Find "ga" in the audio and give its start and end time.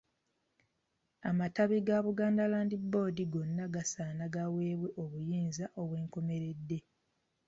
1.87-1.97